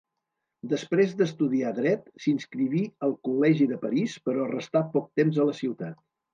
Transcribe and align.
Després 0.69 1.11
d'estudiar 1.19 1.73
Dret, 1.81 2.09
s'inscriví 2.25 2.83
al 3.09 3.15
col·legi 3.29 3.71
de 3.75 3.81
París, 3.87 4.19
però 4.27 4.51
restà 4.57 4.85
poc 4.99 5.09
temps 5.23 5.43
a 5.45 5.51
la 5.53 5.59
ciutat. 5.65 6.05